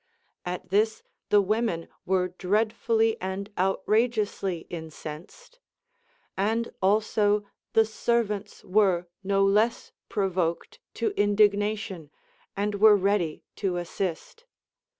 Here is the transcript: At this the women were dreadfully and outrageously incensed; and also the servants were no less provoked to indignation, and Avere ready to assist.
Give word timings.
At 0.47 0.69
this 0.69 1.03
the 1.29 1.43
women 1.43 1.87
were 2.07 2.29
dreadfully 2.29 3.21
and 3.21 3.51
outrageously 3.59 4.65
incensed; 4.71 5.59
and 6.35 6.73
also 6.81 7.45
the 7.73 7.85
servants 7.85 8.63
were 8.65 9.05
no 9.23 9.43
less 9.45 9.91
provoked 10.09 10.79
to 10.95 11.09
indignation, 11.11 12.09
and 12.57 12.73
Avere 12.73 12.99
ready 12.99 13.43
to 13.57 13.77
assist. 13.77 14.45